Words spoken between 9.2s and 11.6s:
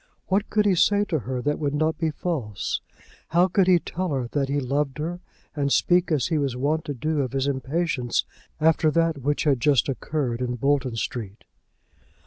which had just occurred in Bolton Street?